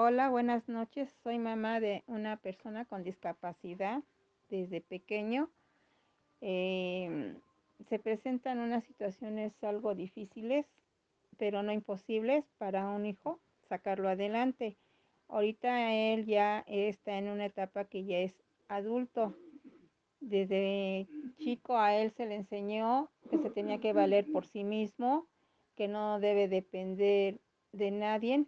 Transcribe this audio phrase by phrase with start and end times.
[0.00, 1.12] Hola, buenas noches.
[1.24, 4.04] Soy mamá de una persona con discapacidad
[4.48, 5.50] desde pequeño.
[6.40, 7.34] Em,
[7.88, 10.66] se presentan unas situaciones algo difíciles,
[11.36, 14.76] pero no imposibles para un hijo sacarlo adelante.
[15.26, 18.36] Ahorita él ya está en una etapa que ya es
[18.68, 19.34] adulto.
[20.20, 25.26] Desde chico a él se le enseñó que se tenía que valer por sí mismo,
[25.74, 27.40] que no debe depender
[27.72, 28.46] de nadie.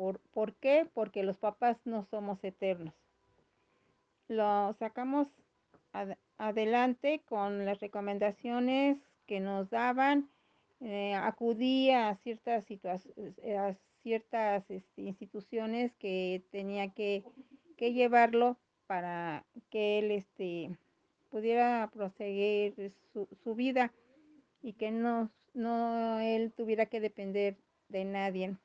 [0.00, 0.88] ¿Por, ¿Por qué?
[0.94, 2.94] Porque los papás no somos eternos.
[4.28, 5.28] Lo sacamos
[5.92, 8.96] ad adelante con las recomendaciones
[9.26, 10.30] que nos daban.
[10.80, 17.22] Eh, acudía a ciertas, a ciertas este, instituciones que tenía que,
[17.76, 20.78] que, llevarlo para que él este,
[21.28, 23.92] pudiera proseguir su, su vida
[24.62, 27.58] y que no, no él tuviera que depender
[27.90, 28.56] de nadie.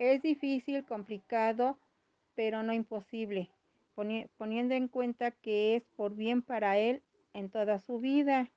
[0.00, 1.78] Es difícil, complicado,
[2.34, 3.50] pero no imposible,
[4.38, 7.02] poniendo en cuenta que es por bien para él
[7.34, 8.50] en toda su vida.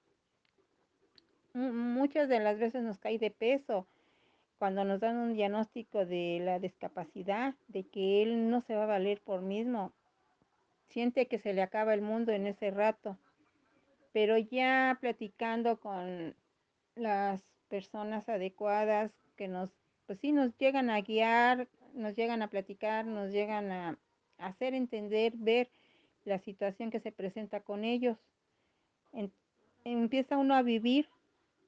[1.54, 3.86] Muchas de las veces nos cae de peso
[4.58, 8.88] cuando nos dan un diagnóstico de la discapacidad, de que él no se va a
[8.88, 9.92] valer por mismo.
[10.88, 13.18] Siente que se le acaba el mundo en ese rato.
[14.14, 16.36] Pero ya platicando con
[16.96, 19.70] las personas adecuadas que nos
[20.06, 24.00] pues sí nos llegan a guiar, nos llegan a platicar, nos llegan a,
[24.38, 25.70] hacer entender, ver
[26.26, 28.18] la situación que se presenta con ellos.
[29.84, 31.08] empieza uno a vivir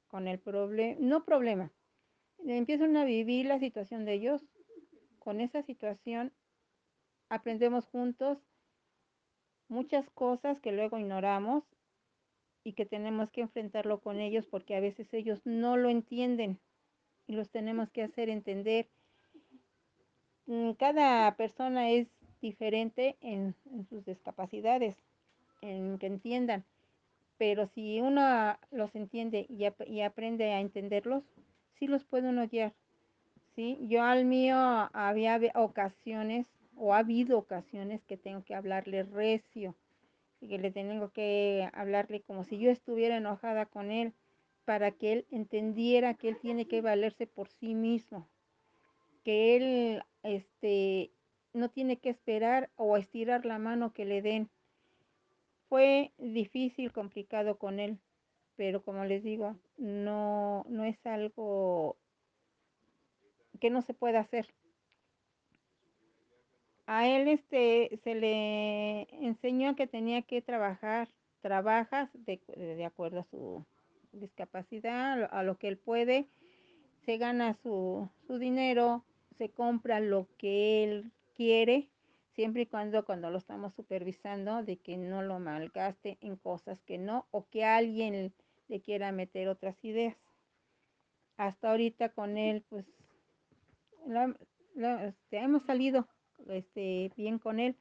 [0.08, 1.72] con el problema, no problema,
[2.46, 4.42] empieza uno a vivir la situación de ellos.
[5.20, 6.34] Con esa situación
[7.30, 8.38] aprendemos juntos
[9.68, 11.64] muchas cosas que luego ignoramos
[12.64, 16.60] y que tenemos que enfrentarlo con ellos porque a veces ellos no lo entienden
[17.28, 18.88] y los tenemos que hacer entender.
[20.46, 22.08] Mm, cada persona es
[22.42, 23.56] diferente en,
[23.90, 24.96] sus discapacidades,
[25.62, 26.64] en que entiendan,
[27.38, 31.24] pero si uno los entiende y, ap y, aprende a entenderlos,
[31.74, 32.74] sí los puede uno guiar.
[33.56, 33.80] ¿sí?
[33.82, 34.58] Yo al mío
[34.94, 39.76] había ocasiones o ha habido ocasiones que tengo que hablarle recio
[40.42, 44.14] y que le tengo que hablarle como si yo estuviera enojada con él
[44.66, 48.28] para que él entendiera que él tiene que valerse por sí mismo,
[49.24, 51.12] que él este,
[51.54, 54.50] no tiene que esperar o estirar la mano que le den.
[55.70, 58.00] Fue difícil, complicado con él,
[58.56, 61.98] pero como les digo, no, no es algo
[63.60, 64.48] que no se pueda hacer.
[66.88, 71.10] A él este, se le enseñó que tenía que trabajar,
[71.42, 73.66] trabajas de, de acuerdo a su
[74.20, 76.28] discapacidad, a lo que él puede,
[77.06, 79.04] se gana su, su dinero,
[79.38, 81.90] se compra lo que él quiere,
[82.36, 86.98] siempre y cuando cuando lo estamos supervisando de que no lo malgaste en cosas que
[86.98, 88.34] no o que alguien
[88.68, 90.18] le quiera meter otras ideas.
[91.38, 92.86] Hasta ahorita con él pues
[94.06, 94.36] la,
[94.76, 96.08] la, este, hemos salido
[96.48, 97.76] este, bien con él.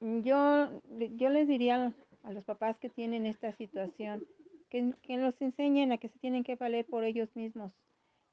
[0.00, 0.82] Yo,
[1.16, 1.92] yo les diría
[2.22, 4.24] a los papás que tienen esta situación,
[4.70, 7.72] que, que los enseñen a que se tienen que valer por ellos mismos.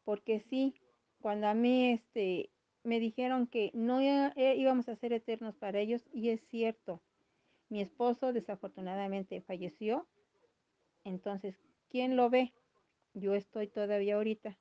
[0.03, 0.75] Porque sí,
[1.21, 2.49] cuando a mí este,
[2.83, 7.01] me dijeron que no eh, íbamos a ser eternos para ellos, y es cierto,
[7.69, 10.07] mi esposo desafortunadamente falleció,
[11.03, 11.55] entonces,
[11.89, 12.53] ¿quién lo ve?
[13.13, 14.57] Yo estoy todavía ahorita.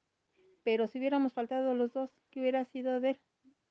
[0.62, 3.20] Pero si hubiéramos faltado los dos, ¿qué hubiera sido de él?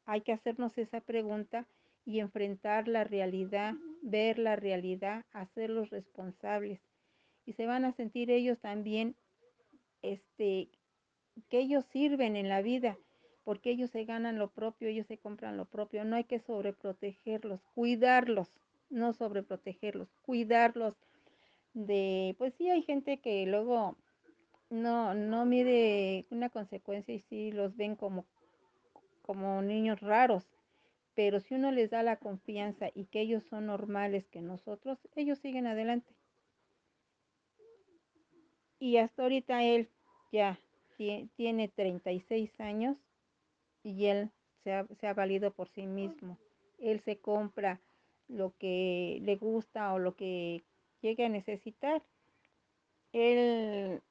[0.06, 1.68] Hay que hacernos esa pregunta
[2.07, 6.79] y enfrentar la realidad, ver la realidad, hacerlos responsables.
[7.45, 9.18] Y se van a sentir ellos también,
[10.01, 10.69] este,
[11.50, 12.97] que ellos sirven en la vida,
[13.44, 16.06] porque ellos se ganan lo propio, ellos se compran lo propio.
[16.06, 18.53] No hay que sobreprotegerlos, cuidarlos,
[18.89, 20.95] no sobreprotegerlos, cuidarlos
[21.74, 23.97] de, pues sí hay gente que luego
[24.69, 28.25] no, no mide una consecuencia y sí los ven como,
[29.24, 30.48] como niños raros
[31.17, 35.39] pero si uno les da la confianza y que ellos son normales que nosotros, ellos
[35.39, 36.13] siguen adelante.
[38.77, 39.89] Y hasta ahorita él
[40.31, 40.59] ya
[41.35, 42.97] tiene 36 años
[43.81, 44.29] y él
[44.63, 46.37] se ha, se ha valido por sí mismo.
[46.77, 47.81] Él se compra
[48.27, 50.63] lo que le gusta o lo que
[51.01, 52.03] llegue a necesitar.
[53.11, 54.03] Él,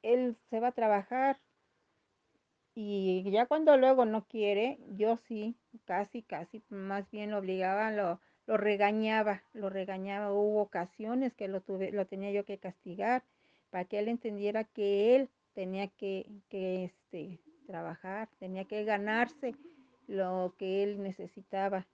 [0.00, 1.38] él se va a trabajar
[2.78, 5.56] y ya cuando luego no quiere, yo sí,
[5.86, 10.30] casi, casi, más bien lo obligaba, lo, lo regañaba, lo regañaba.
[10.30, 13.24] Hubo ocasiones que lo, tuve, lo tenía yo que castigar
[13.70, 19.54] para que él entendiera que él tenía que, que este, trabajar, tenía que ganarse
[20.06, 21.86] lo que él necesitaba.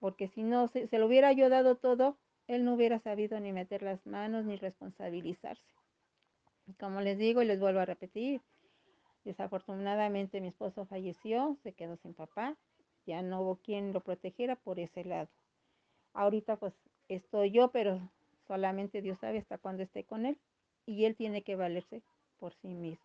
[0.00, 2.18] Porque si no se, se lo hubiera yo dado todo,
[2.48, 5.62] él no hubiera sabido ni meter las manos ni responsabilizarse.
[6.80, 8.42] Como les digo y les vuelvo a repetir,
[9.26, 12.56] desafortunadamente mi esposo falleció, se quedó sin papá,
[13.06, 15.28] ya no hubo quien lo protegiera por ese lado.
[16.14, 16.72] Ahorita pues
[17.08, 18.00] estoy yo, pero
[18.46, 20.38] solamente Dios sabe hasta cuándo esté con él
[20.86, 22.02] y él tiene que valerse
[22.38, 23.04] por sí mismo.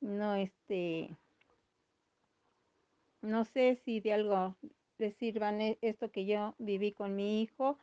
[0.00, 1.14] No, este,
[3.20, 4.56] no sé si de algo
[4.96, 7.78] les sirvan e, esto que yo viví con mi hijo.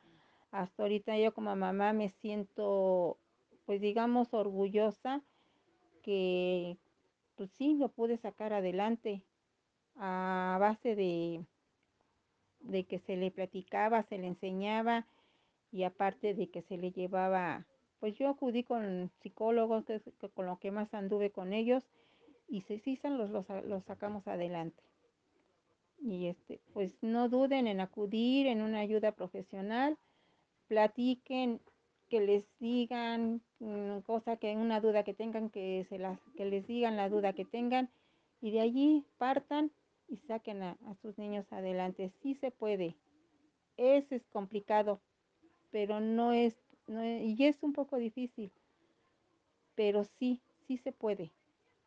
[0.52, 3.20] Hasta ahorita yo como mamá me siento,
[3.66, 5.24] pues digamos, orgullosa
[6.10, 6.80] que,
[7.36, 9.22] pues sí, lo pude sacar adelante
[9.96, 11.46] a base de,
[12.62, 15.06] de que se le platicaba, se le enseñaba
[15.72, 17.68] y aparte de que se le llevaba,
[18.00, 19.86] pues yo acudí con psicólogos,
[20.34, 21.84] con lo que más anduve con ellos
[22.48, 24.82] y se sí los, los, los sacamos adelante.
[26.00, 29.96] Y este, pues no duden en acudir en una ayuda profesional,
[30.70, 31.62] platiquen,
[32.10, 33.44] que les digan
[34.06, 37.46] cosa que una duda que tengan, que se las, que les digan la duda que
[37.46, 37.90] tengan
[38.42, 39.72] y de allí partan
[40.08, 42.12] y saquen a, sus niños adelante.
[42.22, 42.96] Sí se puede.
[43.78, 45.02] Es, es complicado,
[45.72, 46.56] pero no es,
[46.88, 48.52] no es, y es un poco difícil,
[49.76, 51.32] pero sí, sí se puede.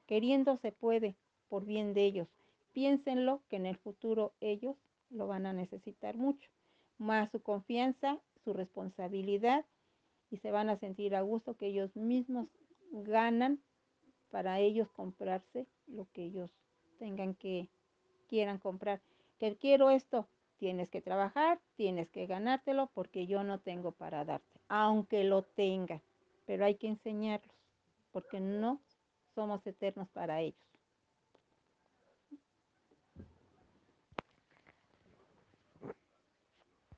[0.06, 1.16] Queriendo se puede,
[1.48, 2.28] por bien de ellos.
[2.72, 4.76] Piénsenlo que en el futuro ellos
[5.10, 6.50] lo van a necesitar mucho.
[6.98, 9.66] Más su confianza, su responsabilidad
[10.32, 12.48] y se van a sentir a gusto que ellos mismos
[12.90, 13.60] ganan
[14.30, 16.50] para ellos comprarse lo que ellos
[16.98, 17.68] tengan que
[18.28, 19.02] quieran comprar.
[19.38, 20.26] Que quiero esto,
[20.56, 26.00] tienes que trabajar, tienes que ganártelo porque yo no tengo para darte, aunque lo tenga,
[26.46, 27.54] pero hay que enseñarlos
[28.10, 28.80] porque no
[29.34, 30.71] somos eternos para ellos.